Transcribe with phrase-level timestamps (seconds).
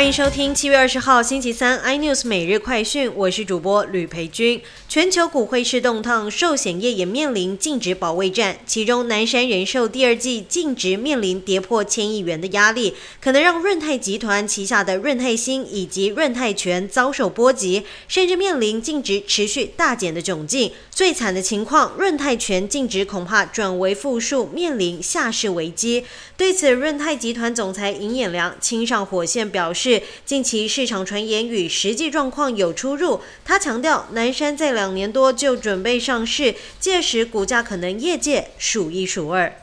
[0.00, 4.58] 欢迎收听七月二十号星期三 iNews 每日快讯，我是主播吕培军。
[4.88, 8.56] 全球股汇市动荡，寿险业也面临净值保卫战。
[8.64, 20.72] 其中，南山人寿第二季净值面临跌破千亿元的压力，可能让润泰集团旗下的润泰新以及润泰全遭受波及，甚至面临净值持续大减的窘境。
[20.90, 26.06] 最惨的情况，润泰全净值恐怕转为负数，面临下市危机。
[26.38, 29.89] 对此，润泰集团总裁尹衍良亲上火线表示。
[30.26, 33.20] 近期市场传言与实际状况有出入。
[33.44, 39.59] 他强调，南山在两年多就准备上市，届时股价可能业界数一数二。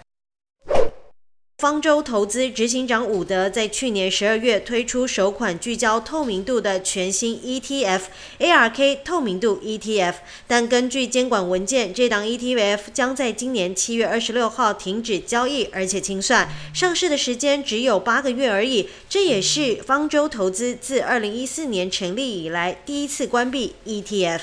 [1.59, 8.01] 方舟投资执行长伍德在去年十二月推出首款聚焦透明度的全新 ETF
[8.37, 10.13] ARK 透明度 ETF，
[10.45, 18.87] 但根据监管文件，这档 ETF 将在今年七月二十六号停止交易，而且清算上市的时间只有八个月而已。
[19.09, 24.41] 这也是方舟投资自二零一四年成立以来第一次关闭 ETF。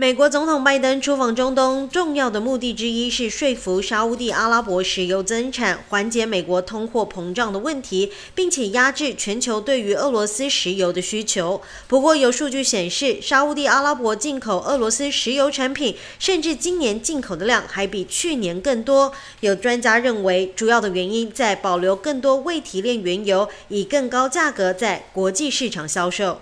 [0.00, 11.60] 美国总统拜登出访中东，重要的目的之一是说服沙地阿拉伯石油增产，缓解美国通货膨胀的问题，并且压制全球对于俄罗斯石油的需求。
[11.88, 19.12] 不过，有数据显示，沙地阿拉伯进口俄罗斯石油产品，甚至今年进口的量还比去年更多。
[19.40, 26.38] 有专家认为，主要的原因在保留更多未提炼原油，以更高价格在国际市场销售。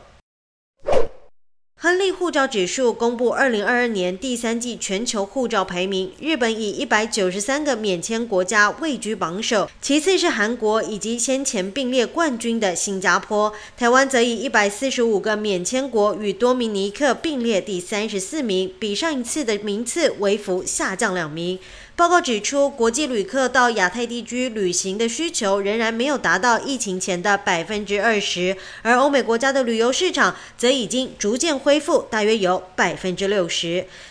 [2.11, 21.59] 护照指数公布二零二二年第三季全球护照排名，日本以一百九十三个免签国家位居榜首，其次是韩国以及先前并列冠军的新加坡，台湾则以一百四十五个免签国与多米尼克并列第三十四名，比上一次的名次微幅下降两名。
[21.97, 33.87] 报告指出，国际旅客到亚太地区旅行的需求仍然没有达到疫情前的百分之二十，而欧美国家的旅游市场则已经逐渐恢复，大约有百分之六十。